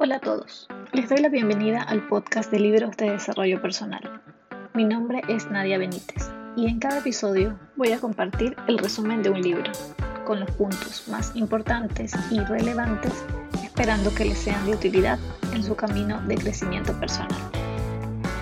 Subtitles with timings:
[0.00, 4.22] Hola a todos, les doy la bienvenida al podcast de libros de desarrollo personal.
[4.72, 9.30] Mi nombre es Nadia Benítez y en cada episodio voy a compartir el resumen de
[9.30, 9.72] un libro,
[10.24, 13.12] con los puntos más importantes y relevantes,
[13.64, 15.18] esperando que les sean de utilidad
[15.52, 17.36] en su camino de crecimiento personal.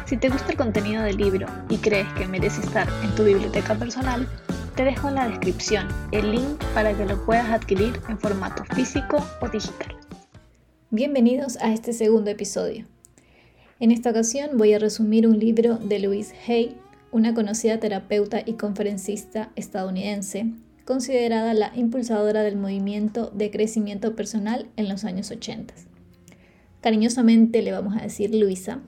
[0.05, 3.75] Si te gusta el contenido del libro y crees que merece estar en tu biblioteca
[3.77, 4.29] personal,
[4.75, 9.27] te dejo en la descripción el link para que lo puedas adquirir en formato físico
[9.41, 9.96] o digital.
[10.93, 12.85] Bienvenidos a este segundo episodio.
[13.81, 16.77] En esta ocasión voy a resumir un libro de Louise Hay,
[17.11, 20.47] una conocida terapeuta y conferencista estadounidense,
[20.85, 25.75] considerada la impulsadora del movimiento de crecimiento personal en los años 80.
[26.83, 28.79] Cariñosamente le vamos a decir Luisa.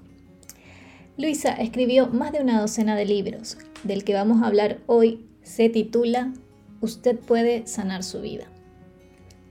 [1.16, 5.68] Luisa escribió más de una docena de libros, del que vamos a hablar hoy se
[5.68, 6.32] titula
[6.80, 8.44] Usted puede sanar su vida,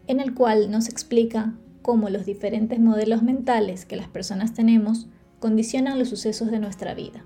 [0.07, 1.53] en el cual nos explica
[1.87, 5.07] cómo los diferentes modelos mentales que las personas tenemos
[5.39, 7.23] condicionan los sucesos de nuestra vida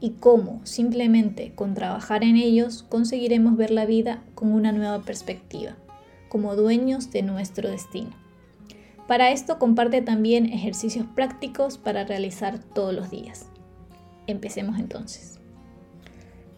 [0.00, 5.76] y cómo simplemente con trabajar en ellos conseguiremos ver la vida con una nueva perspectiva,
[6.30, 8.08] como dueños de nuestro destino.
[9.06, 13.50] Para esto comparte también ejercicios prácticos para realizar todos los días.
[14.26, 15.40] Empecemos entonces.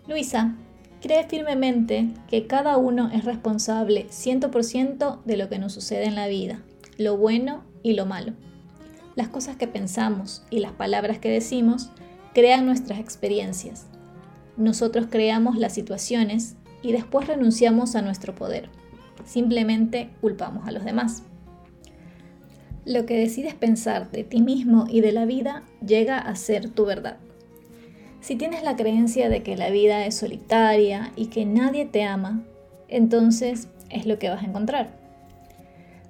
[0.06, 0.54] Luisa
[1.00, 6.28] cree firmemente que cada uno es responsable 100% de lo que nos sucede en la
[6.28, 6.62] vida
[7.02, 8.32] lo bueno y lo malo.
[9.14, 11.90] Las cosas que pensamos y las palabras que decimos
[12.32, 13.86] crean nuestras experiencias.
[14.56, 18.68] Nosotros creamos las situaciones y después renunciamos a nuestro poder.
[19.24, 21.22] Simplemente culpamos a los demás.
[22.84, 26.84] Lo que decides pensar de ti mismo y de la vida llega a ser tu
[26.84, 27.18] verdad.
[28.20, 32.42] Si tienes la creencia de que la vida es solitaria y que nadie te ama,
[32.88, 35.01] entonces es lo que vas a encontrar.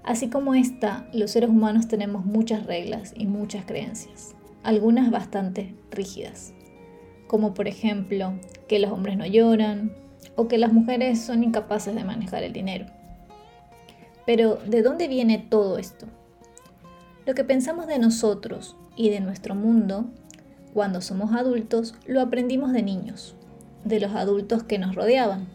[0.05, 6.53] Así como esta, los seres humanos tenemos muchas reglas y muchas creencias, algunas bastante rígidas,
[7.29, 8.33] como por ejemplo
[8.67, 9.93] que los hombres no lloran
[10.35, 12.87] o que las mujeres son incapaces de manejar el dinero.
[14.27, 16.07] Pero, ¿de dónde viene todo esto?
[17.25, 20.07] Lo que pensamos de nosotros y de nuestro mundo
[20.75, 23.37] cuando somos adultos lo aprendimos de niños,
[23.85, 25.47] de los adultos que nos rodeaban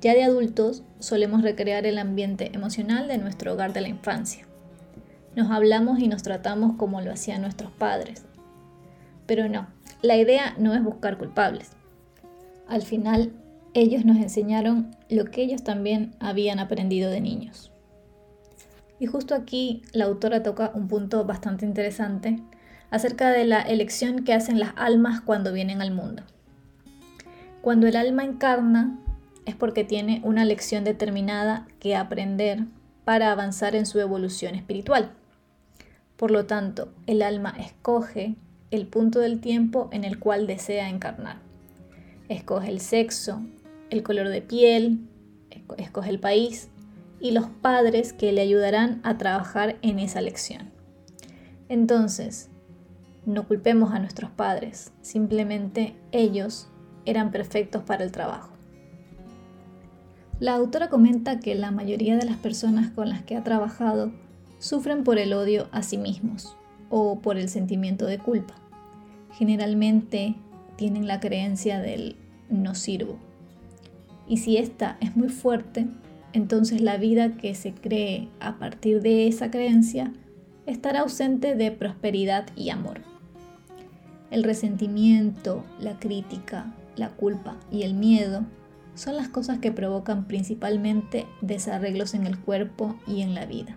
[0.00, 4.46] ya de adultos solemos recrear el ambiente emocional de nuestro hogar de la infancia.
[5.34, 8.24] Nos hablamos y nos tratamos como lo hacían nuestros padres.
[9.26, 9.68] Pero no,
[10.02, 11.70] la idea no es buscar culpables.
[12.68, 13.32] Al final,
[13.74, 17.70] ellos nos enseñaron lo que ellos también habían aprendido de niños.
[18.98, 22.42] Y justo aquí la autora toca un punto bastante interesante
[22.90, 26.22] acerca de la elección que hacen las almas cuando vienen al mundo.
[27.60, 28.98] Cuando el alma encarna,
[29.48, 32.66] es porque tiene una lección determinada que aprender
[33.06, 35.12] para avanzar en su evolución espiritual.
[36.18, 38.34] Por lo tanto, el alma escoge
[38.70, 41.36] el punto del tiempo en el cual desea encarnar.
[42.28, 43.40] Escoge el sexo,
[43.88, 44.98] el color de piel,
[45.78, 46.68] escoge el país
[47.18, 50.70] y los padres que le ayudarán a trabajar en esa lección.
[51.70, 52.50] Entonces,
[53.24, 56.68] no culpemos a nuestros padres, simplemente ellos
[57.06, 58.57] eran perfectos para el trabajo.
[60.40, 64.12] La autora comenta que la mayoría de las personas con las que ha trabajado
[64.60, 66.56] sufren por el odio a sí mismos
[66.90, 68.54] o por el sentimiento de culpa.
[69.32, 70.36] Generalmente
[70.76, 72.14] tienen la creencia del
[72.50, 73.18] no sirvo.
[74.28, 75.88] Y si esta es muy fuerte,
[76.32, 80.12] entonces la vida que se cree a partir de esa creencia
[80.66, 83.00] estará ausente de prosperidad y amor.
[84.30, 88.44] El resentimiento, la crítica, la culpa y el miedo
[88.98, 93.76] son las cosas que provocan principalmente desarreglos en el cuerpo y en la vida,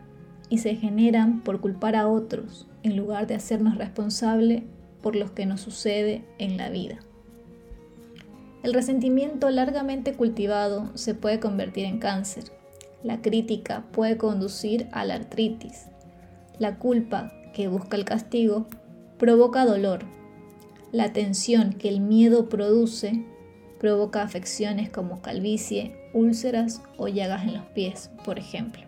[0.49, 4.63] y se generan por culpar a otros en lugar de hacernos responsable
[5.03, 6.97] por lo que nos sucede en la vida.
[8.63, 12.45] El resentimiento largamente cultivado se puede convertir en cáncer.
[13.03, 15.85] La crítica puede conducir a la artritis.
[16.57, 18.65] La culpa, que busca el castigo,
[19.19, 20.05] provoca dolor.
[20.91, 23.23] La tensión que el miedo produce
[23.81, 28.83] provoca afecciones como calvicie, úlceras o llagas en los pies, por ejemplo.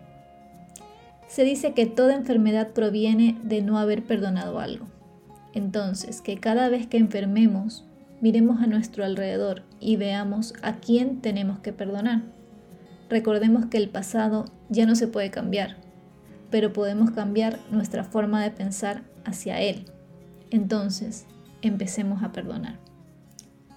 [1.26, 4.86] Se dice que toda enfermedad proviene de no haber perdonado algo.
[5.52, 7.84] Entonces, que cada vez que enfermemos,
[8.20, 12.22] miremos a nuestro alrededor y veamos a quién tenemos que perdonar.
[13.10, 15.76] Recordemos que el pasado ya no se puede cambiar,
[16.52, 19.86] pero podemos cambiar nuestra forma de pensar hacia él.
[20.52, 21.26] Entonces,
[21.62, 22.83] empecemos a perdonar.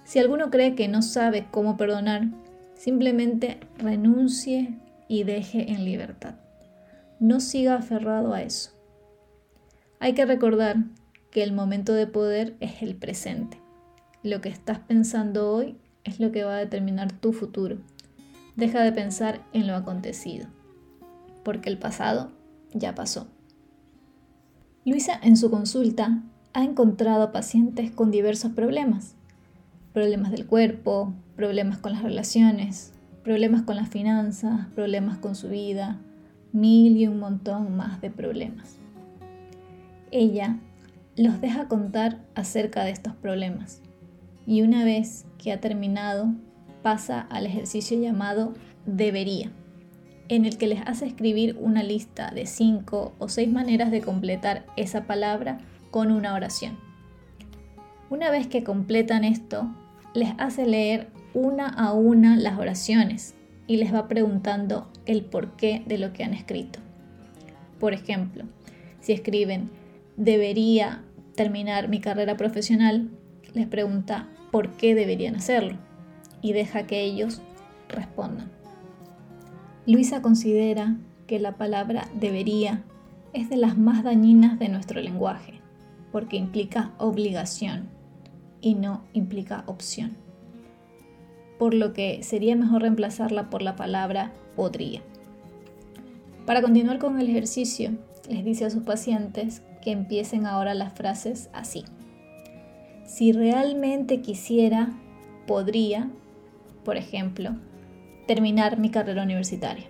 [0.08, 2.28] Si alguno cree que no sabe cómo perdonar,
[2.74, 6.36] simplemente renuncie y deje en libertad.
[7.20, 8.70] No siga aferrado a eso.
[10.00, 10.76] Hay que recordar
[11.30, 13.60] que el momento de poder es el presente.
[14.22, 17.76] Lo que estás pensando hoy es lo que va a determinar tu futuro.
[18.56, 20.46] Deja de pensar en lo acontecido,
[21.44, 22.32] porque el pasado
[22.72, 23.26] ya pasó.
[24.86, 26.22] Luisa en su consulta
[26.54, 29.17] ha encontrado pacientes con diversos problemas.
[29.98, 32.92] Problemas del cuerpo, problemas con las relaciones,
[33.24, 35.98] problemas con las finanzas, problemas con su vida,
[36.52, 38.78] mil y un montón más de problemas.
[40.12, 40.60] Ella
[41.16, 43.82] los deja contar acerca de estos problemas
[44.46, 46.32] y una vez que ha terminado
[46.82, 48.54] pasa al ejercicio llamado
[48.86, 49.50] debería,
[50.28, 54.64] en el que les hace escribir una lista de cinco o seis maneras de completar
[54.76, 55.58] esa palabra
[55.90, 56.78] con una oración.
[58.10, 59.68] Una vez que completan esto,
[60.14, 63.34] les hace leer una a una las oraciones
[63.66, 66.80] y les va preguntando el porqué de lo que han escrito.
[67.78, 68.44] Por ejemplo,
[69.00, 69.70] si escriben
[70.16, 71.04] debería
[71.36, 73.10] terminar mi carrera profesional,
[73.54, 75.76] les pregunta por qué deberían hacerlo
[76.42, 77.42] y deja que ellos
[77.88, 78.50] respondan.
[79.86, 80.96] Luisa considera
[81.26, 82.82] que la palabra debería
[83.32, 85.60] es de las más dañinas de nuestro lenguaje,
[86.10, 87.97] porque implica obligación
[88.60, 90.16] y no implica opción.
[91.58, 95.02] Por lo que sería mejor reemplazarla por la palabra podría.
[96.46, 97.92] Para continuar con el ejercicio,
[98.28, 101.84] les dice a sus pacientes que empiecen ahora las frases así.
[103.04, 104.90] Si realmente quisiera,
[105.46, 106.10] podría,
[106.84, 107.56] por ejemplo,
[108.26, 109.86] terminar mi carrera universitaria.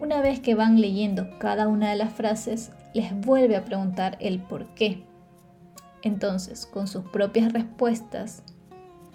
[0.00, 4.40] Una vez que van leyendo cada una de las frases, les vuelve a preguntar el
[4.40, 5.02] por qué.
[6.02, 8.42] Entonces, con sus propias respuestas,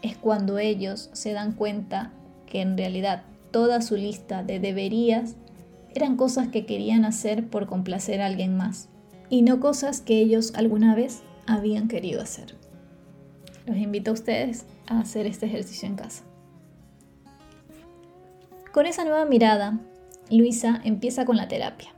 [0.01, 2.11] es cuando ellos se dan cuenta
[2.45, 5.35] que en realidad toda su lista de deberías
[5.93, 8.89] eran cosas que querían hacer por complacer a alguien más
[9.29, 12.55] y no cosas que ellos alguna vez habían querido hacer.
[13.65, 16.23] Los invito a ustedes a hacer este ejercicio en casa.
[18.71, 19.79] Con esa nueva mirada,
[20.29, 21.89] Luisa empieza con la terapia,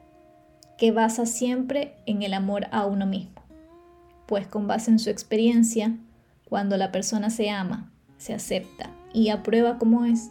[0.77, 3.38] que basa siempre en el amor a uno mismo,
[4.29, 5.97] pues con base en su experiencia,
[6.45, 10.29] cuando la persona se ama, se acepta y aprueba como es,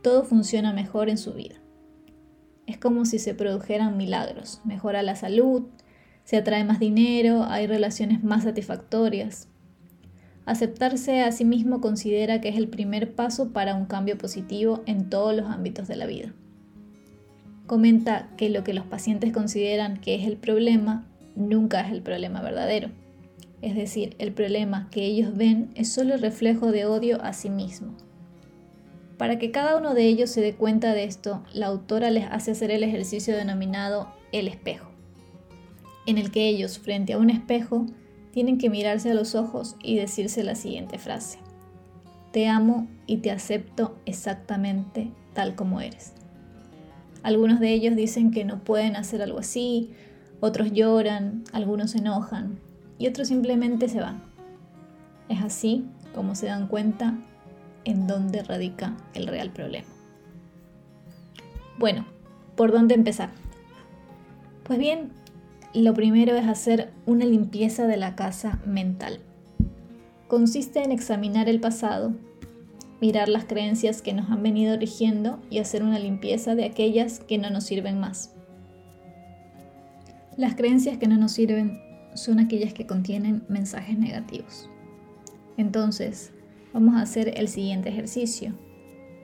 [0.00, 1.56] todo funciona mejor en su vida.
[2.66, 5.64] Es como si se produjeran milagros, mejora la salud,
[6.24, 9.48] se atrae más dinero, hay relaciones más satisfactorias.
[10.46, 15.10] Aceptarse a sí mismo considera que es el primer paso para un cambio positivo en
[15.10, 16.32] todos los ámbitos de la vida.
[17.66, 22.40] Comenta que lo que los pacientes consideran que es el problema nunca es el problema
[22.40, 22.88] verdadero.
[23.62, 27.48] Es decir, el problema que ellos ven es solo el reflejo de odio a sí
[27.48, 27.94] mismo.
[29.16, 32.50] Para que cada uno de ellos se dé cuenta de esto, la autora les hace
[32.50, 34.90] hacer el ejercicio denominado el espejo,
[36.04, 37.86] en el que ellos, frente a un espejo,
[38.30, 41.38] tienen que mirarse a los ojos y decirse la siguiente frase.
[42.32, 46.12] Te amo y te acepto exactamente tal como eres.
[47.22, 49.92] Algunos de ellos dicen que no pueden hacer algo así,
[50.40, 52.58] otros lloran, algunos se enojan
[52.98, 54.22] y otros simplemente se van.
[55.28, 55.84] Es así
[56.14, 57.14] como se dan cuenta
[57.84, 59.86] en dónde radica el real problema.
[61.78, 62.06] Bueno,
[62.56, 63.30] ¿por dónde empezar?
[64.64, 65.10] Pues bien,
[65.74, 69.20] lo primero es hacer una limpieza de la casa mental.
[70.26, 72.14] Consiste en examinar el pasado,
[73.00, 77.38] mirar las creencias que nos han venido rigiendo y hacer una limpieza de aquellas que
[77.38, 78.32] no nos sirven más.
[80.36, 81.85] Las creencias que no nos sirven
[82.16, 84.68] son aquellas que contienen mensajes negativos.
[85.56, 86.32] Entonces,
[86.72, 88.52] vamos a hacer el siguiente ejercicio,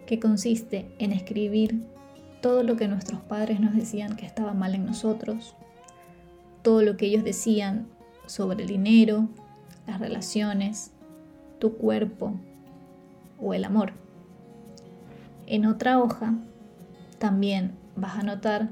[0.06, 1.82] que consiste en escribir
[2.40, 5.54] todo lo que nuestros padres nos decían que estaba mal en nosotros,
[6.62, 7.86] todo lo que ellos decían
[8.26, 9.28] sobre el dinero,
[9.86, 10.92] las relaciones,
[11.58, 12.34] tu cuerpo
[13.40, 13.92] o el amor.
[15.46, 16.34] En otra hoja
[17.18, 18.70] también vas a notar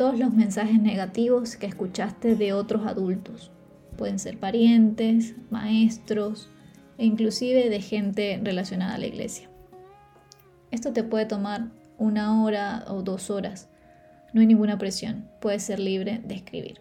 [0.00, 3.50] todos los mensajes negativos que escuchaste de otros adultos.
[3.98, 6.48] Pueden ser parientes, maestros
[6.96, 9.50] e inclusive de gente relacionada a la iglesia.
[10.70, 13.68] Esto te puede tomar una hora o dos horas.
[14.32, 16.80] No hay ninguna presión, puedes ser libre de escribir.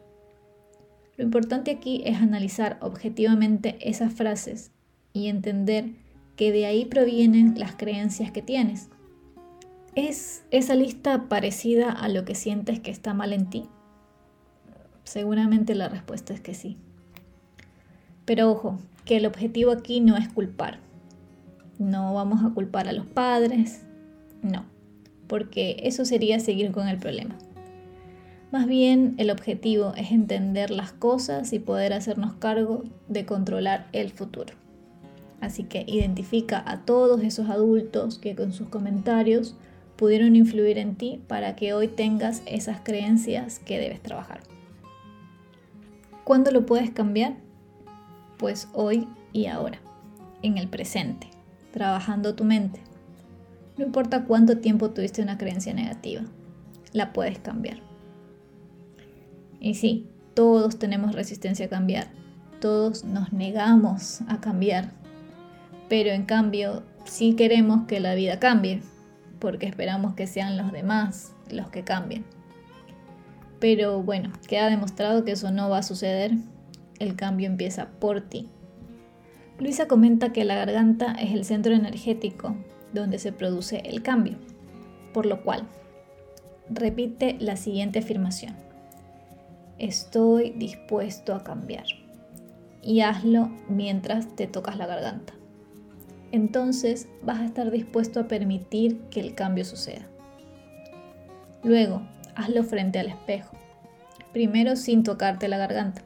[1.17, 4.71] Lo importante aquí es analizar objetivamente esas frases
[5.11, 5.91] y entender
[6.37, 8.87] que de ahí provienen las creencias que tienes.
[10.01, 13.65] ¿Es esa lista parecida a lo que sientes que está mal en ti?
[15.03, 16.77] Seguramente la respuesta es que sí.
[18.23, 20.79] Pero ojo, que el objetivo aquí no es culpar.
[21.79, 23.81] No vamos a culpar a los padres,
[24.41, 24.63] no,
[25.27, 27.35] porque eso sería seguir con el problema.
[28.53, 34.11] Más bien el objetivo es entender las cosas y poder hacernos cargo de controlar el
[34.11, 34.53] futuro.
[35.41, 39.57] Así que identifica a todos esos adultos que con sus comentarios
[39.99, 44.39] pudieron influir en ti para que hoy tengas esas creencias que debes trabajar.
[46.23, 47.35] ¿Cuándo lo puedes cambiar?
[48.37, 49.79] Pues hoy y ahora,
[50.41, 51.27] en el presente,
[51.73, 52.79] trabajando tu mente.
[53.77, 56.21] No importa cuánto tiempo tuviste una creencia negativa,
[56.93, 57.81] la puedes cambiar.
[59.59, 62.07] Y sí, todos tenemos resistencia a cambiar,
[62.61, 64.93] todos nos negamos a cambiar,
[65.89, 68.81] pero en cambio sí queremos que la vida cambie,
[69.39, 72.25] porque esperamos que sean los demás los que cambien.
[73.59, 76.31] Pero bueno, queda demostrado que eso no va a suceder,
[76.99, 78.49] el cambio empieza por ti.
[79.59, 82.55] Luisa comenta que la garganta es el centro energético
[82.93, 84.37] donde se produce el cambio,
[85.13, 85.67] por lo cual
[86.69, 88.69] repite la siguiente afirmación
[89.79, 91.85] estoy dispuesto a cambiar.
[92.83, 95.33] Y hazlo mientras te tocas la garganta.
[96.31, 100.07] Entonces vas a estar dispuesto a permitir que el cambio suceda.
[101.63, 102.01] Luego,
[102.35, 103.55] hazlo frente al espejo.
[104.31, 106.03] Primero sin tocarte la garganta.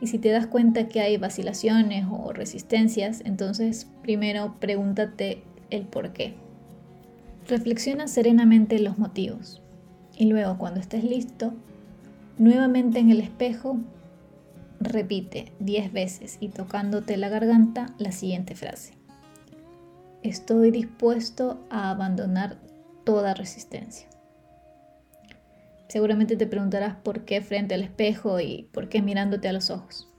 [0.00, 6.12] Y si te das cuenta que hay vacilaciones o resistencias, entonces primero pregúntate el por
[6.12, 6.34] qué.
[7.48, 9.62] Reflexiona serenamente los motivos.
[10.16, 11.54] Y luego, cuando estés listo,
[12.38, 13.78] Nuevamente en el espejo,
[14.78, 18.92] repite 10 veces y tocándote la garganta la siguiente frase.
[20.26, 22.56] Estoy dispuesto a abandonar
[23.04, 24.08] toda resistencia.
[25.86, 30.12] Seguramente te preguntarás por qué frente al espejo y por qué mirándote a los ojos.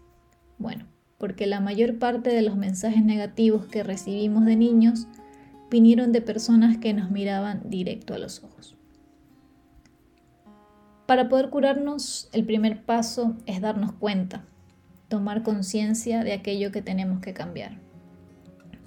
[0.60, 0.86] Bueno,
[1.18, 5.08] porque la mayor parte de los mensajes negativos que recibimos de niños
[5.70, 8.78] vinieron de personas que nos miraban directo a los ojos.
[11.06, 14.46] Para poder curarnos, el primer paso es darnos cuenta,
[15.10, 17.87] tomar conciencia de aquello que tenemos que cambiar.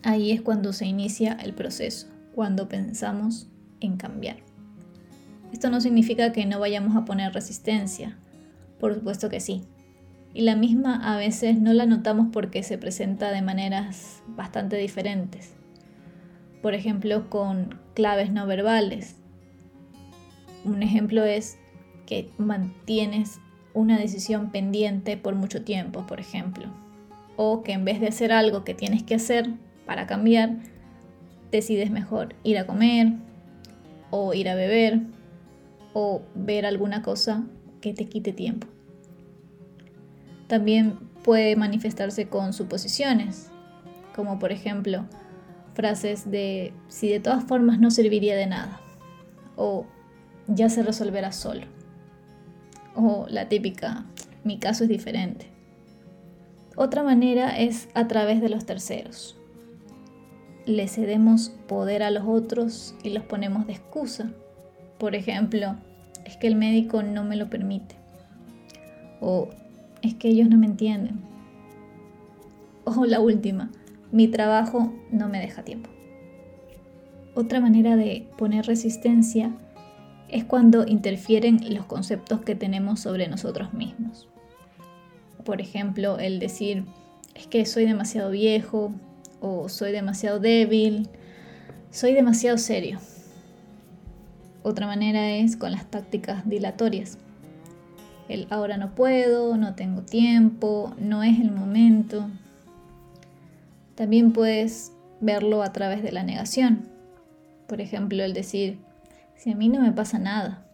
[0.02, 3.48] Ahí es cuando se inicia el proceso, cuando pensamos
[3.80, 4.36] en cambiar.
[5.52, 8.16] Esto no significa que no vayamos a poner resistencia,
[8.78, 9.64] por supuesto que sí.
[10.32, 15.52] Y la misma a veces no la notamos porque se presenta de maneras bastante diferentes.
[16.62, 19.16] Por ejemplo, con claves no verbales.
[20.64, 21.58] Un ejemplo es
[22.06, 23.38] que mantienes
[23.74, 26.68] una decisión pendiente por mucho tiempo, por ejemplo.
[27.36, 29.50] O que en vez de hacer algo que tienes que hacer
[29.90, 30.50] para cambiar,
[31.50, 33.14] decides mejor ir a comer
[34.10, 35.00] o ir a beber
[35.94, 37.42] o ver alguna cosa
[37.80, 38.68] que te quite tiempo.
[40.46, 43.50] También puede manifestarse con suposiciones,
[44.14, 45.06] como por ejemplo
[45.74, 48.80] frases de si de todas formas no serviría de nada
[49.56, 49.86] o
[50.46, 51.66] ya se resolverá solo
[52.94, 54.04] o la típica,
[54.44, 55.48] mi caso es diferente.
[56.76, 59.36] Otra manera es a través de los terceros.
[60.66, 64.30] Le cedemos poder a los otros y los ponemos de excusa.
[64.98, 65.76] Por ejemplo,
[66.24, 67.94] es que el médico no me lo permite.
[69.20, 69.48] O
[70.02, 71.20] es que ellos no me entienden.
[72.84, 73.70] O la última,
[74.12, 75.90] mi trabajo no me deja tiempo.
[77.34, 79.52] Otra manera de poner resistencia
[80.28, 84.28] es cuando interfieren los conceptos que tenemos sobre nosotros mismos.
[85.44, 86.84] Por ejemplo, el decir,
[87.34, 88.92] es que soy demasiado viejo
[89.40, 91.08] o soy demasiado débil,
[91.90, 92.98] soy demasiado serio.
[94.62, 97.18] Otra manera es con las tácticas dilatorias.
[98.28, 102.28] El ahora no puedo, no tengo tiempo, no es el momento.
[103.94, 106.88] También puedes verlo a través de la negación.
[107.66, 108.78] Por ejemplo, el decir,
[109.36, 110.64] si a mí no me pasa nada?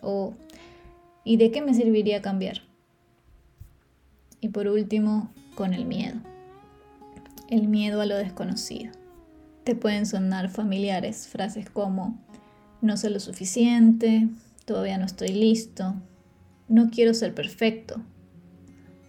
[0.00, 0.34] O
[1.24, 2.62] ¿y de qué me serviría cambiar?
[4.40, 6.16] Y por último, con el miedo.
[7.54, 8.90] El miedo a lo desconocido.
[9.62, 12.18] Te pueden sonar familiares frases como
[12.82, 14.26] no sé lo suficiente,
[14.64, 15.94] todavía no estoy listo,
[16.66, 18.02] no quiero ser perfecto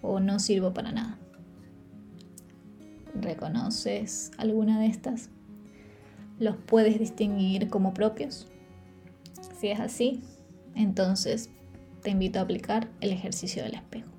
[0.04, 1.18] o no sirvo para nada.
[3.20, 5.32] ¿Reconoces alguna de estas?
[6.38, 8.48] ¿Los puedes distinguir como propios?
[9.60, 10.22] Si es así,
[10.76, 11.50] entonces
[12.04, 14.15] te invito a aplicar el ejercicio del espejo.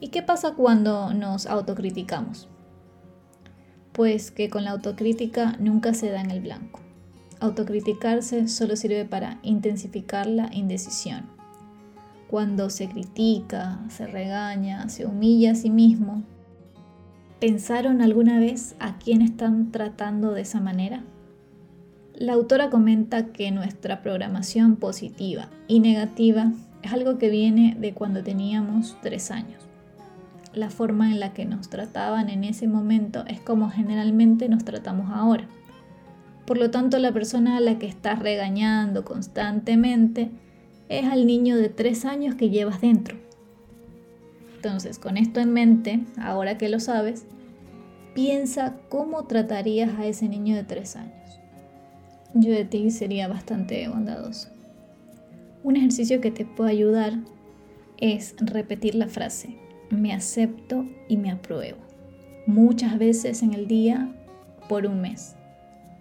[0.00, 2.48] ¿Y qué pasa cuando nos autocriticamos?
[3.92, 6.80] Pues que con la autocrítica nunca se da en el blanco.
[7.38, 11.26] Autocriticarse solo sirve para intensificar la indecisión.
[12.28, 16.22] Cuando se critica, se regaña, se humilla a sí mismo,
[17.38, 21.02] ¿pensaron alguna vez a quién están tratando de esa manera?
[22.14, 26.52] La autora comenta que nuestra programación positiva y negativa
[26.82, 29.69] es algo que viene de cuando teníamos tres años.
[30.52, 35.10] La forma en la que nos trataban en ese momento es como generalmente nos tratamos
[35.12, 35.46] ahora.
[36.44, 40.30] Por lo tanto, la persona a la que estás regañando constantemente
[40.88, 43.16] es al niño de tres años que llevas dentro.
[44.56, 47.26] Entonces, con esto en mente, ahora que lo sabes,
[48.14, 51.14] piensa cómo tratarías a ese niño de tres años.
[52.34, 54.48] Yo de ti sería bastante bondadoso.
[55.62, 57.14] Un ejercicio que te puede ayudar
[57.98, 59.59] es repetir la frase,
[59.90, 61.78] me acepto y me apruebo.
[62.46, 64.14] Muchas veces en el día
[64.68, 65.36] por un mes.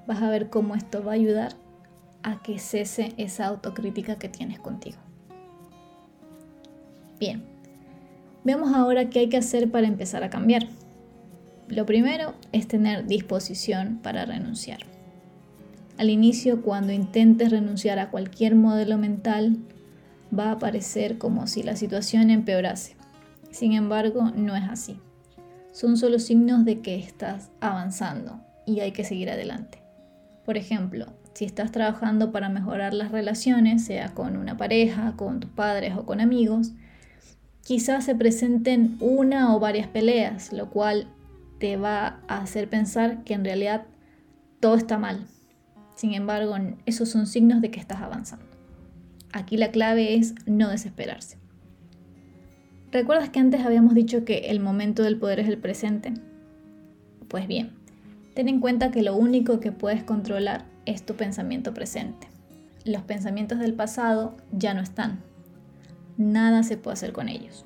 [0.07, 1.53] Vas a ver cómo esto va a ayudar
[2.23, 4.97] a que cese esa autocrítica que tienes contigo.
[7.19, 7.43] Bien,
[8.43, 10.67] veamos ahora qué hay que hacer para empezar a cambiar.
[11.67, 14.79] Lo primero es tener disposición para renunciar.
[15.97, 19.57] Al inicio, cuando intentes renunciar a cualquier modelo mental,
[20.37, 22.98] va a parecer como si la situación empeorase.
[23.51, 24.99] Sin embargo, no es así.
[25.71, 29.81] Son solo signos de que estás avanzando y hay que seguir adelante.
[30.45, 35.49] Por ejemplo, si estás trabajando para mejorar las relaciones, sea con una pareja, con tus
[35.49, 36.73] padres o con amigos,
[37.63, 41.07] quizás se presenten una o varias peleas, lo cual
[41.59, 43.85] te va a hacer pensar que en realidad
[44.59, 45.25] todo está mal.
[45.95, 48.45] Sin embargo, esos son signos de que estás avanzando.
[49.31, 51.38] Aquí la clave es no desesperarse.
[52.91, 56.11] ¿Recuerdas que antes habíamos dicho que el momento del poder es el presente?
[57.27, 57.71] Pues bien,
[58.33, 62.27] ten en cuenta que lo único que puedes controlar es tu pensamiento presente.
[62.85, 65.19] Los pensamientos del pasado ya no están.
[66.17, 67.63] Nada se puede hacer con ellos.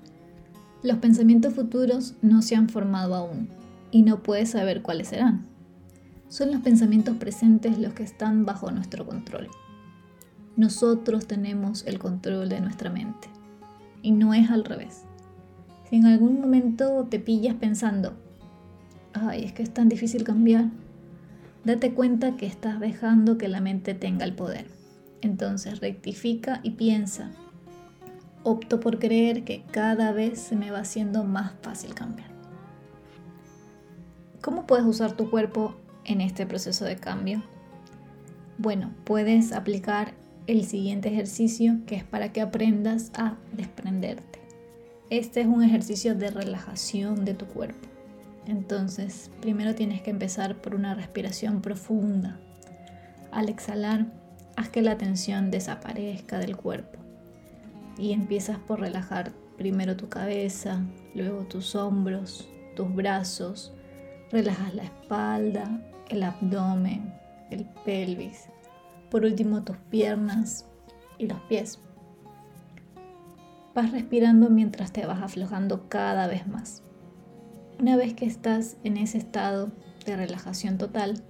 [0.82, 3.48] Los pensamientos futuros no se han formado aún
[3.92, 5.46] y no puedes saber cuáles serán.
[6.27, 9.48] Son los pensamientos presentes los que están bajo nuestro control.
[10.58, 13.30] Nosotros tenemos el control de nuestra mente
[14.01, 15.06] y no es al revés.
[15.94, 18.13] En algún momento te pillas pensando,
[19.13, 20.72] ay, es que es tan difícil cambiar,
[21.65, 24.65] date cuenta que estás dejando que la mente tenga el poder.
[25.22, 27.30] Entonces rectifica y piensa.
[28.41, 32.32] Opto por creer que cada vez se me va haciendo más fácil cambiar.
[34.41, 37.44] ¿Cómo puedes usar tu cuerpo en este proceso de cambio?
[38.58, 40.15] Bueno, puedes aplicar
[40.48, 44.42] el siguiente ejercicio que es para que aprendas a desprenderte.
[45.13, 47.88] Este es un ejercicio de relajación de tu cuerpo.
[48.47, 52.39] Entonces, primero tienes que empezar por una respiración profunda.
[53.30, 54.08] Al exhalar,
[54.56, 56.97] haz que la tensión desaparezca del cuerpo.
[57.95, 60.82] Y empiezas por relajar primero tu cabeza,
[61.13, 63.71] luego tus hombros, tus brazos.
[64.32, 67.13] Relajas la espalda, el abdomen,
[67.52, 68.47] el pelvis.
[69.12, 70.65] Por último, tus piernas
[71.19, 71.78] y los pies.
[73.76, 76.84] Vas respirando mientras te vas aflojando cada vez más.
[77.80, 79.72] Una vez que estás en ese estado
[80.06, 81.24] de relajación total,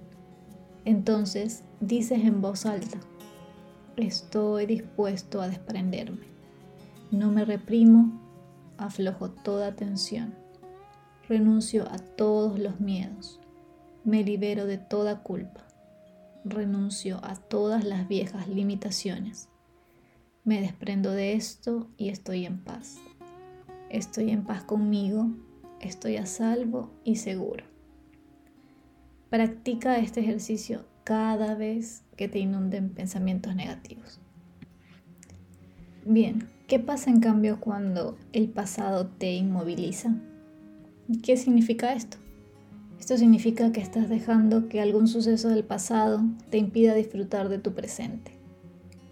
[0.84, 2.98] entonces dices en voz alta,
[3.96, 6.26] estoy dispuesto a desprenderme.
[7.10, 8.20] No me reprimo,
[8.76, 10.34] aflojo toda tensión.
[11.26, 13.40] Renuncio a todos los miedos.
[14.04, 15.66] Me libero de toda culpa.
[16.44, 19.48] Renuncio a todas las viejas limitaciones.
[20.44, 22.98] Me desprendo de esto y estoy en paz.
[23.90, 25.30] Estoy en paz conmigo
[25.84, 27.64] estoy a salvo y seguro.
[29.30, 34.20] Practica este ejercicio cada vez que te inunden pensamientos negativos.
[36.06, 40.14] Bien, ¿qué pasa en cambio cuando el pasado te inmoviliza?
[41.22, 42.16] ¿Qué significa esto?
[42.98, 47.74] Esto significa que estás dejando que algún suceso del pasado te impida disfrutar de tu
[47.74, 48.32] presente.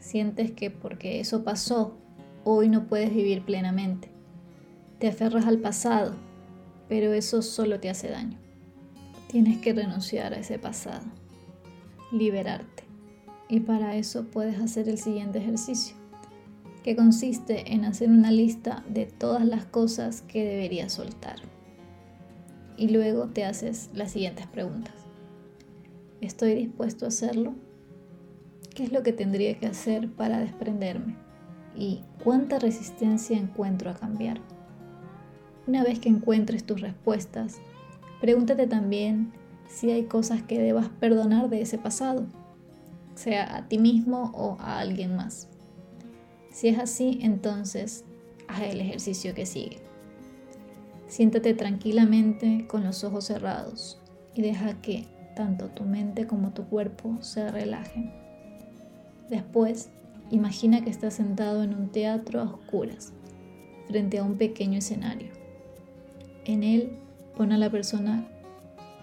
[0.03, 1.97] Sientes que porque eso pasó,
[2.45, 4.11] hoy no puedes vivir plenamente.
[4.99, 6.15] Te aferras al pasado
[6.93, 8.37] pero eso solo te hace daño.
[9.29, 11.07] Tienes que renunciar a ese pasado,
[12.13, 12.85] liberarte.
[13.49, 15.97] Y para eso puedes hacer el siguiente ejercicio,
[16.85, 21.37] que consiste en hacer una lista de todas las cosas que deberías soltar.
[22.77, 24.93] Y luego te haces las siguientes preguntas.
[26.21, 27.55] ¿Estoy dispuesto a hacerlo?
[28.75, 31.17] ¿Qué es lo que tendría que hacer para desprenderme?
[31.77, 34.41] ¿Y cuánta resistencia encuentro a cambiar?
[35.67, 37.61] Una vez que encuentres tus respuestas,
[38.23, 39.33] pregúntate también
[39.69, 42.27] si hay cosas que debas perdonar de ese pasado,
[43.15, 45.49] sea a ti mismo o a alguien más.
[46.51, 48.05] Si es así, entonces
[48.49, 49.81] haz el ejercicio que sigue.
[51.09, 54.01] Siéntate tranquilamente con los ojos cerrados
[54.35, 55.07] y deja que
[55.37, 58.22] tanto tu mente como tu cuerpo se relajen.
[59.33, 59.89] Después,
[60.31, 63.15] imagina que estás sentado en un teatro a oscuras,
[63.89, 65.31] frente a un pequeño escenario.
[66.45, 66.99] En él,
[67.35, 68.29] pon a la persona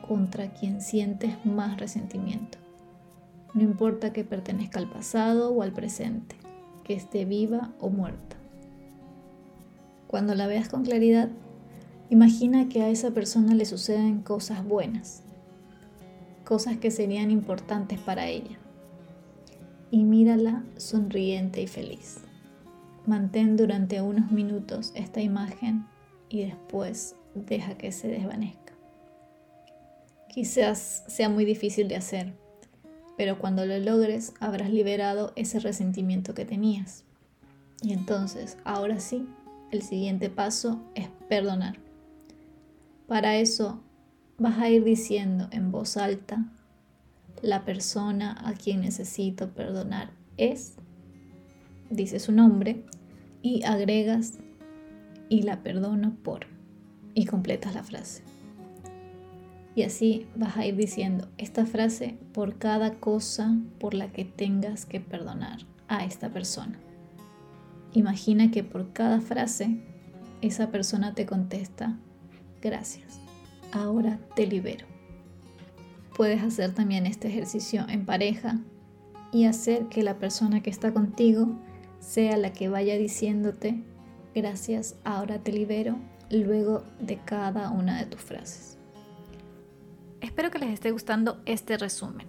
[0.07, 2.59] contra quien sientes más resentimiento.
[3.55, 6.35] No importa que pertenezca al pasado o al presente,
[6.83, 8.35] que esté viva o muerta.
[10.05, 11.29] Cuando la veas con claridad,
[12.11, 15.23] imagina que a esa persona le suceden cosas buenas,
[16.45, 18.58] cosas que serían importantes para ella.
[19.91, 22.19] Y mírala sonriente y feliz.
[23.05, 25.85] Mantén durante unos minutos esta imagen
[26.29, 28.73] y después deja que se desvanezca.
[30.29, 32.33] Quizás sea muy difícil de hacer,
[33.17, 37.03] pero cuando lo logres habrás liberado ese resentimiento que tenías.
[37.81, 39.27] Y entonces, ahora sí,
[39.71, 41.77] el siguiente paso es perdonar.
[43.07, 43.81] Para eso
[44.37, 46.45] vas a ir diciendo en voz alta,
[47.41, 50.75] la persona a quien necesito perdonar es,
[51.89, 52.83] dice su nombre
[53.41, 54.39] y agregas
[55.29, 56.47] y la perdono por
[57.13, 58.23] y completas la frase.
[59.75, 64.85] Y así vas a ir diciendo esta frase por cada cosa por la que tengas
[64.85, 66.79] que perdonar a esta persona.
[67.93, 69.79] Imagina que por cada frase
[70.41, 71.97] esa persona te contesta,
[72.61, 73.19] gracias,
[73.71, 74.98] ahora te libero.
[76.19, 78.57] Puedes hacer también este ejercicio en pareja
[79.31, 81.47] y hacer que la persona que está contigo
[82.01, 83.81] sea la que vaya diciéndote,
[84.35, 85.95] gracias, ahora te libero,
[86.29, 88.77] luego de cada una de tus frases.
[90.19, 92.27] Espero que les esté gustando este resumen.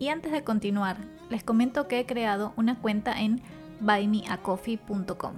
[0.00, 0.96] Y antes de continuar,
[1.30, 3.40] les comento que he creado una cuenta en
[3.78, 5.34] buymeacoffee.com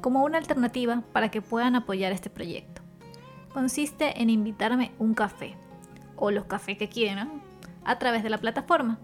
[0.00, 2.82] como una alternativa para que puedan apoyar este proyecto.
[3.52, 5.54] Consiste en invitarme un café
[6.16, 7.42] o los cafés que quieran
[7.84, 8.98] a través de la plataforma.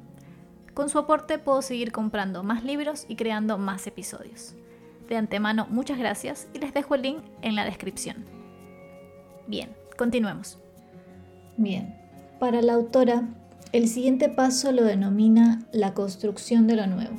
[0.75, 4.55] Con su aporte puedo seguir comprando más libros y creando más episodios.
[5.09, 8.25] De antemano, muchas gracias y les dejo el link en la descripción.
[9.47, 10.59] Bien, continuemos.
[11.57, 11.97] Bien,
[12.39, 13.29] para la autora,
[13.73, 17.17] el siguiente paso lo denomina la construcción de lo nuevo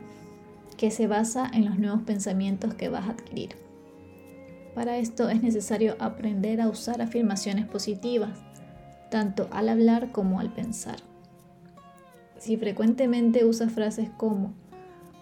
[0.82, 3.56] que se basa en los nuevos pensamientos que vas a adquirir.
[4.74, 8.32] Para esto es necesario aprender a usar afirmaciones positivas,
[9.12, 10.96] tanto al hablar como al pensar.
[12.40, 14.54] Si frecuentemente usas frases como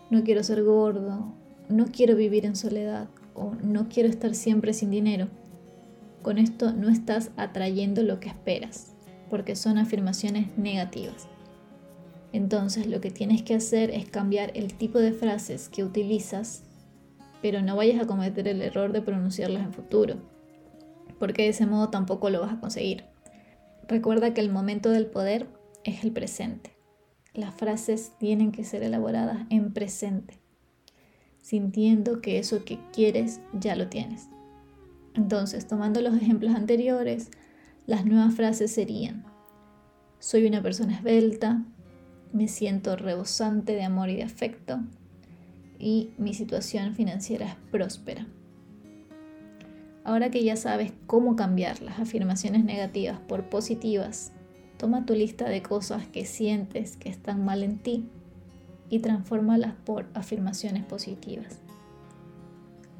[0.09, 1.33] no quiero ser gordo,
[1.67, 5.27] no quiero vivir en soledad o no quiero estar siempre sin dinero,
[6.21, 8.93] con esto no estás atrayendo lo que esperas,
[9.29, 11.27] porque son afirmaciones negativas.
[12.31, 16.63] Entonces lo que tienes que hacer es cambiar el tipo de frases que utilizas,
[17.41, 20.17] pero no vayas a cometer el error de pronunciarlas en futuro,
[21.17, 23.05] porque de ese modo tampoco lo vas a conseguir.
[23.89, 25.47] Recuerda que el momento del poder
[25.83, 26.77] es el presente.
[27.33, 30.39] Las frases tienen que ser elaboradas en presente,
[31.41, 34.29] sintiendo que eso que quieres ya lo tienes.
[35.15, 37.31] Entonces, tomando los ejemplos anteriores,
[37.87, 39.25] las nuevas frases serían,
[40.19, 41.65] soy una persona esbelta,
[42.31, 44.79] me siento rebosante de amor y de afecto
[45.79, 48.27] y mi situación financiera es próspera.
[50.09, 54.31] Ahora que ya sabes cómo cambiar las afirmaciones negativas por positivas,
[54.77, 58.09] toma tu lista de cosas que sientes que están mal en ti
[58.89, 61.59] y transfórmalas por afirmaciones positivas.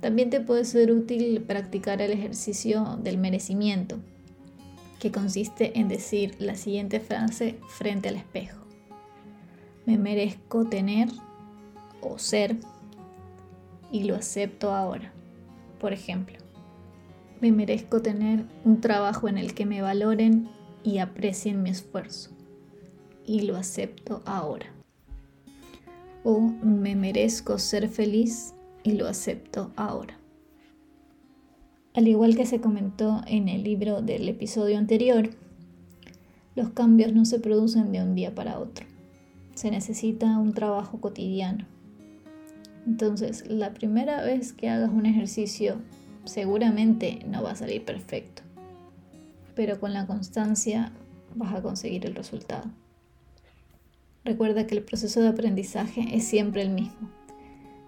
[0.02, 3.98] También te puede ser útil practicar el ejercicio del merecimiento,
[5.00, 8.60] que consiste en decir la siguiente frase frente al espejo
[9.90, 11.10] me merezco tener
[12.00, 12.58] o ser
[13.92, 15.12] y lo acepto ahora.
[15.80, 16.39] Por ejemplo,
[17.42, 20.50] me merezco tener un trabajo en el que me valoren
[20.84, 22.32] y aprecien mi esfuerzo
[23.26, 24.68] y lo acepto ahora.
[26.24, 30.18] O me merezco ser feliz y lo acepto ahora.
[31.94, 35.30] Al igual que se comentó en el libro del episodio anterior,
[36.56, 38.86] los cambios no se producen de un día para otro
[39.60, 41.66] se necesita un trabajo cotidiano.
[42.88, 45.82] Entonces, la primera vez que hagas un ejercicio
[46.30, 48.44] seguramente no va a salir perfecto,
[49.56, 50.94] pero con la constancia
[51.36, 52.70] vas a conseguir el resultado.
[54.24, 57.10] Recuerda que el proceso de aprendizaje es siempre el mismo.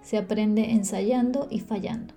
[0.01, 2.13] Se aprende ensayando y fallando.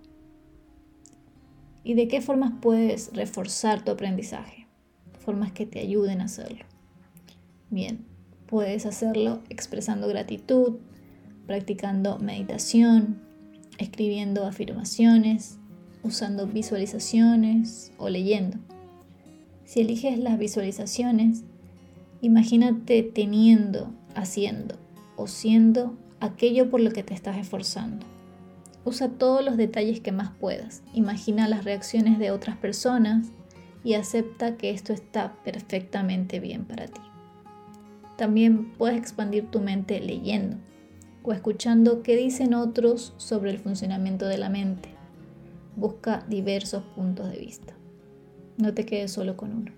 [1.83, 4.67] ¿Y de qué formas puedes reforzar tu aprendizaje?
[5.19, 6.65] Formas que te ayuden a hacerlo.
[7.71, 8.07] Bien,
[8.47, 10.77] Puedes hacerlo expresando gratitud,
[11.47, 13.23] practicando meditación,
[13.79, 15.59] escribiendo afirmaciones,
[16.05, 18.59] usando visualizaciones o leyendo.
[19.65, 21.45] Si eliges las visualizaciones,
[22.25, 24.77] Imagínate teniendo, haciendo
[25.15, 28.07] o siendo aquello por lo que te estás esforzando.
[28.87, 30.83] Usa todos los detalles que más puedas.
[30.95, 33.27] Imagina las reacciones de otras personas
[33.85, 37.03] y acepta que esto está perfectamente bien para ti.
[38.17, 40.57] También puedes expandir tu mente leyendo
[41.25, 44.94] o escuchando qué dicen otros sobre el funcionamiento de la mente.
[45.77, 47.75] Busca diversos puntos de vista.
[48.59, 49.73] No te quedes solo con uno.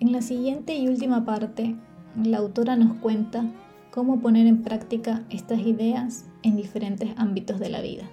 [0.00, 1.76] En la siguiente y última parte,
[2.20, 3.44] la autora nos cuenta
[3.90, 8.10] cómo poner en práctica estas ideas en diferentes ámbitos de la vida.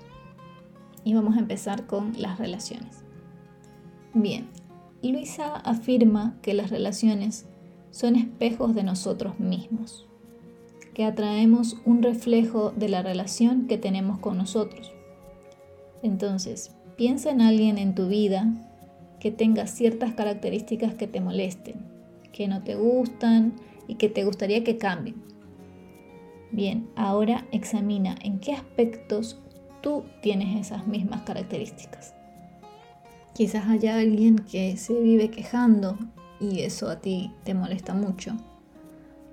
[1.03, 3.03] Y vamos a empezar con las relaciones.
[4.13, 4.49] Bien,
[5.01, 7.47] Luisa afirma que las relaciones
[7.91, 10.07] son espejos de nosotros mismos,
[10.93, 14.91] que atraemos un reflejo de la relación que tenemos con nosotros.
[16.01, 18.53] Entonces, piensa en alguien en tu vida
[19.19, 21.75] que tenga ciertas características que te molesten,
[22.31, 23.53] que no te gustan
[23.87, 25.21] y que te gustaría que cambien.
[26.51, 29.39] Bien, ahora examina en qué aspectos
[29.81, 32.15] tú tienes esas mismas características.
[33.33, 35.97] Quizás haya alguien que se vive quejando
[36.39, 38.35] y eso a ti te molesta mucho.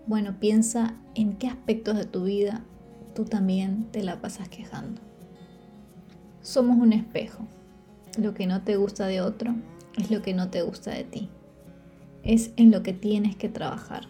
[0.07, 2.65] Bueno, piensa en qué aspectos de tu vida
[3.15, 5.01] tú también te la pasas quejando.
[6.47, 7.45] Somos un espejo.
[8.17, 9.57] Lo que no te gusta de otro
[9.99, 11.29] es lo que no te gusta de ti.
[12.23, 14.05] Es en lo que tienes que trabajar.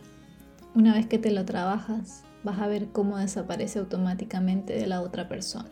[0.74, 5.28] Una vez que te lo trabajas, vas a ver cómo desaparece automáticamente de la otra
[5.28, 5.70] persona.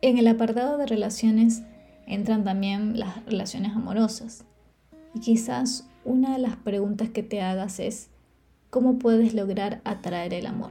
[0.00, 1.62] En el apartado de relaciones
[2.06, 4.46] entran también las relaciones amorosas.
[5.14, 8.08] Y quizás una de las preguntas que te hagas es,
[8.70, 10.70] ¿cómo puedes lograr atraer el amor?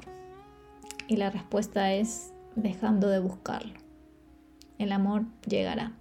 [1.07, 3.82] Y la respuesta es dejando de buscarlo.
[4.77, 5.93] El amor llegará.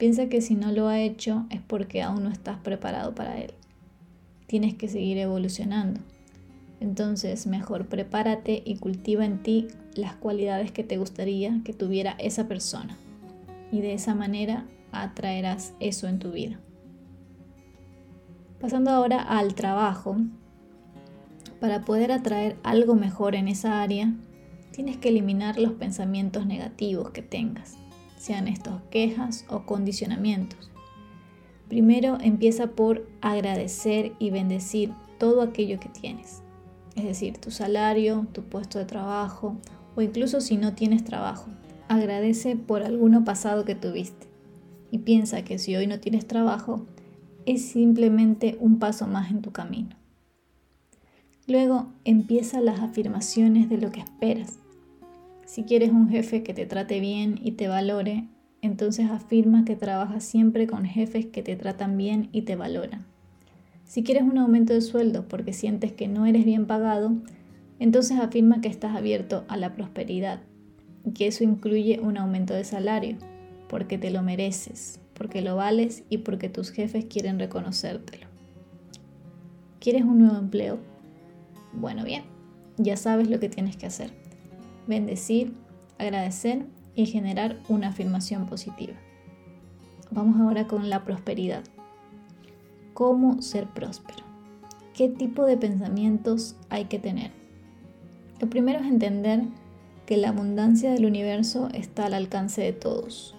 [0.00, 3.52] Piensa que si no lo ha hecho es porque aún no estás preparado para él.
[4.46, 6.00] Tienes que seguir evolucionando.
[6.80, 12.48] Entonces, mejor prepárate y cultiva en ti las cualidades que te gustaría que tuviera esa
[12.48, 12.96] persona.
[13.70, 16.58] Y de esa manera atraerás eso en tu vida.
[18.58, 20.16] Pasando ahora al trabajo,
[21.60, 24.14] para poder atraer algo mejor en esa área,
[24.70, 27.76] tienes que eliminar los pensamientos negativos que tengas
[28.20, 30.70] sean estos quejas o condicionamientos.
[31.68, 36.42] Primero empieza por agradecer y bendecir todo aquello que tienes,
[36.96, 39.56] es decir, tu salario, tu puesto de trabajo
[39.96, 41.48] o incluso si no tienes trabajo.
[41.88, 44.26] Agradece por alguno pasado que tuviste
[44.90, 46.84] y piensa que si hoy no tienes trabajo
[47.46, 49.96] es simplemente un paso más en tu camino.
[51.46, 54.59] Luego empieza las afirmaciones de lo que esperas
[55.50, 58.28] si quieres un jefe que te trate bien y te valore,
[58.62, 63.04] entonces afirma que trabajas siempre con jefes que te tratan bien y te valoran.
[63.84, 67.16] Si quieres un aumento de sueldo porque sientes que no eres bien pagado,
[67.80, 70.38] entonces afirma que estás abierto a la prosperidad
[71.04, 73.16] y que eso incluye un aumento de salario,
[73.68, 78.28] porque te lo mereces, porque lo vales y porque tus jefes quieren reconocértelo.
[79.80, 80.78] ¿Quieres un nuevo empleo?
[81.72, 82.22] Bueno, bien,
[82.76, 84.19] ya sabes lo que tienes que hacer
[84.90, 85.54] bendecir,
[85.98, 88.94] agradecer y generar una afirmación positiva.
[90.10, 91.62] Vamos ahora con la prosperidad.
[92.92, 94.24] ¿Cómo ser próspero?
[94.92, 97.30] ¿Qué tipo de pensamientos hay que tener?
[98.40, 99.44] Lo primero es entender
[100.04, 103.36] que la abundancia del universo está al alcance de todos.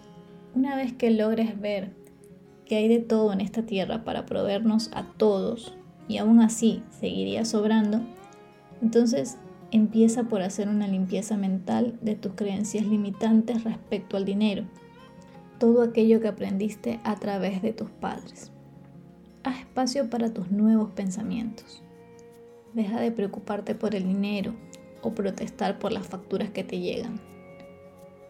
[0.56, 1.92] Una vez que logres ver
[2.66, 5.76] que hay de todo en esta tierra para proveernos a todos
[6.08, 8.00] y aún así seguiría sobrando,
[8.82, 9.38] entonces
[9.72, 14.66] Empieza por hacer una limpieza mental de tus creencias limitantes respecto al dinero,
[15.60, 18.52] todo aquello que aprendiste a través de tus padres.
[19.44, 21.84] Haz espacio para tus nuevos pensamientos.
[22.74, 24.54] Deja de preocuparte por el dinero
[25.02, 27.22] o protestar por las facturas que te llegan.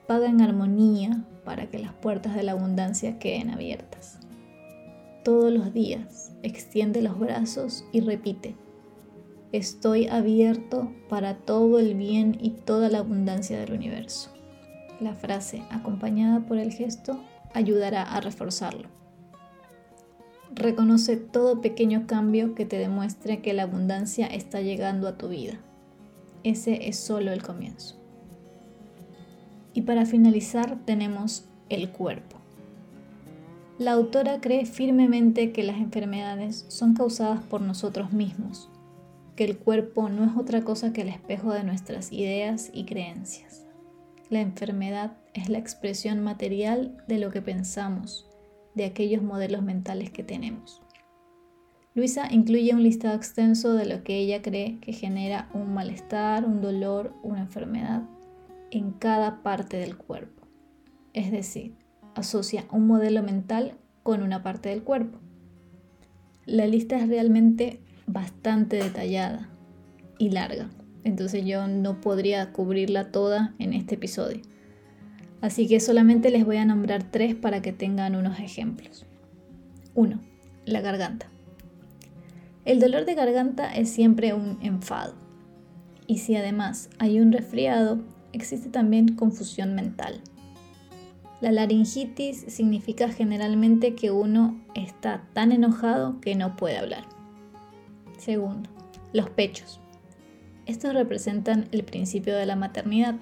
[0.08, 4.20] Paga en armonía para que las puertas de la abundancia queden abiertas.
[5.24, 8.56] Todos los días extiende los brazos y repite,
[9.52, 14.30] Estoy abierto para todo el bien y toda la abundancia del universo.
[15.02, 17.20] La frase, acompañada por el gesto,
[17.54, 18.88] ayudará a reforzarlo.
[20.56, 25.60] Reconoce todo pequeño cambio que te demuestre que la abundancia está llegando a tu vida.
[26.46, 27.98] Ese es solo el comienzo.
[29.74, 32.38] Y para finalizar tenemos el cuerpo.
[33.78, 38.70] La autora cree firmemente que las enfermedades son causadas por nosotros mismos
[39.44, 43.66] el cuerpo no es otra cosa que el espejo de nuestras ideas y creencias.
[44.30, 48.30] La enfermedad es la expresión material de lo que pensamos,
[48.76, 50.82] de aquellos modelos mentales que tenemos.
[51.94, 56.62] Luisa incluye un listado extenso de lo que ella cree que genera un malestar, un
[56.62, 58.04] dolor, una enfermedad
[58.72, 60.48] en cada parte del cuerpo.
[61.14, 61.76] Es decir,
[62.16, 65.20] asocia un modelo mental con una parte del cuerpo.
[66.46, 69.50] La lista es realmente bastante detallada
[70.18, 70.70] y larga,
[71.04, 74.42] entonces yo no podría cubrirla toda en este episodio.
[75.42, 79.06] Así que solamente les voy a nombrar tres para que tengan unos ejemplos.
[79.96, 80.20] 1.
[80.66, 81.28] La garganta.
[82.64, 85.16] El dolor de garganta es siempre un enfado.
[86.06, 88.00] Y si además hay un resfriado,
[88.34, 90.22] existe también confusión mental.
[91.42, 97.06] La laringitis significa generalmente que uno está tan enojado que no puede hablar.
[98.22, 98.70] Segundo,
[99.14, 99.80] los pechos.
[100.66, 103.16] Estos representan el principio de la maternidad.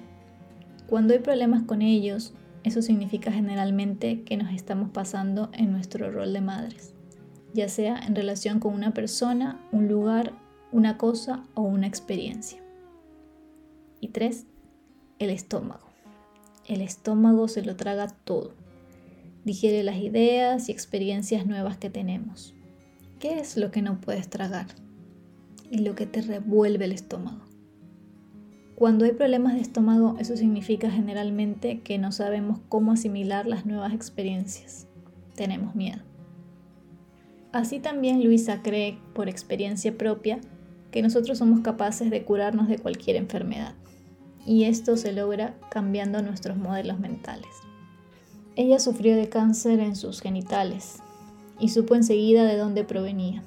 [0.86, 2.34] Cuando hay problemas con ellos,
[2.64, 6.94] eso significa generalmente que nos estamos pasando en nuestro rol de madres
[7.52, 10.32] ya sea en relación con una persona, un lugar,
[10.72, 12.60] una cosa o una experiencia.
[14.00, 14.46] Y tres,
[15.18, 15.88] el estómago.
[16.66, 18.54] El estómago se lo traga todo.
[19.44, 22.54] Digiere las ideas y experiencias nuevas que tenemos.
[23.18, 24.66] ¿Qué es lo que no puedes tragar?
[25.70, 27.50] Y lo que te revuelve el estómago.
[28.74, 33.92] Cuando hay problemas de estómago, eso significa generalmente que no sabemos cómo asimilar las nuevas
[33.92, 34.86] experiencias.
[35.34, 36.00] Tenemos miedo.
[37.52, 40.40] Así también Luisa cree, por experiencia propia,
[40.90, 43.74] que nosotros somos capaces de curarnos de cualquier enfermedad.
[44.46, 47.50] Y esto se logra cambiando nuestros modelos mentales.
[48.56, 51.02] Ella sufrió de cáncer en sus genitales
[51.58, 53.42] y supo enseguida de dónde provenía.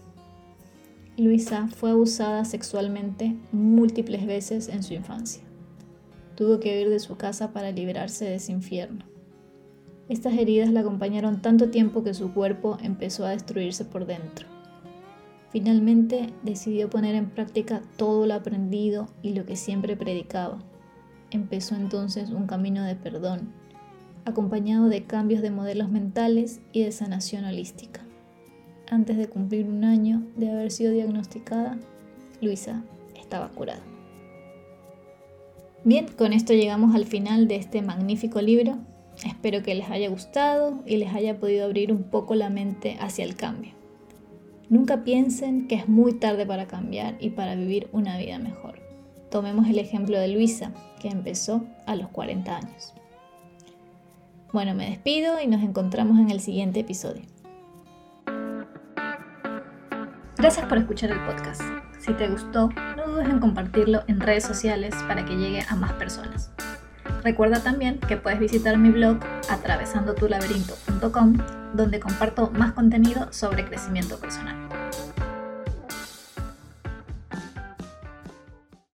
[1.16, 5.44] Luisa fue abusada sexualmente múltiples veces en su infancia.
[6.36, 9.06] Tuvo que huir de su casa para librarse de ese infierno.
[10.10, 14.48] Estas heridas la acompañaron tanto tiempo que su cuerpo empezó a destruirse por dentro.
[15.52, 20.64] Finalmente decidió poner en práctica todo lo aprendido y lo que siempre predicaba.
[21.30, 23.54] Empezó entonces un camino de perdón,
[24.26, 28.03] acompañado de cambios de modelos mentales y de sanación holística.
[28.90, 31.78] Antes de cumplir un año de haber sido diagnosticada,
[32.42, 32.84] Luisa
[33.20, 33.82] estaba curada.
[35.84, 38.78] Bien, con esto llegamos al final de este magnífico libro
[39.24, 43.24] Espero que les haya gustado y les haya podido abrir un poco la mente hacia
[43.24, 43.72] el cambio.
[44.70, 48.80] Nunca piensen que es muy tarde para cambiar y para vivir una vida mejor.
[49.30, 52.94] Tomemos el ejemplo de Luisa, que empezó a los 40 años.
[54.52, 57.24] Bueno, me despido y nos encontramos en el siguiente episodio.
[60.44, 61.62] Gracias por escuchar el podcast.
[62.00, 65.94] Si te gustó, no dudes en compartirlo en redes sociales para que llegue a más
[65.94, 66.52] personas.
[67.24, 71.38] Recuerda también que puedes visitar mi blog atravesandotulaberinto.com
[71.76, 74.68] donde comparto más contenido sobre crecimiento personal.